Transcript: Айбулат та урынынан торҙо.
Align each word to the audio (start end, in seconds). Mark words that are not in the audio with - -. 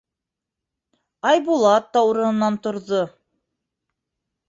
Айбулат 1.33 1.93
та 1.97 2.03
урынынан 2.09 2.61
торҙо. 2.67 3.07